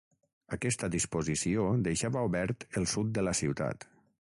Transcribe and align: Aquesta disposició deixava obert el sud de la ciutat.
Aquesta 0.55 0.89
disposició 0.95 1.67
deixava 1.91 2.27
obert 2.31 2.69
el 2.83 2.89
sud 2.97 3.17
de 3.19 3.29
la 3.31 3.39
ciutat. 3.45 3.93